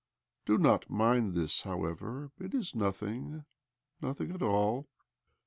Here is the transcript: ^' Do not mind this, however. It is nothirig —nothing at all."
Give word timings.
^' 0.43 0.45
Do 0.47 0.57
not 0.57 0.89
mind 0.89 1.33
this, 1.33 1.61
however. 1.61 2.31
It 2.39 2.55
is 2.55 2.71
nothirig 2.71 3.45
—nothing 4.01 4.31
at 4.31 4.41
all." 4.41 4.87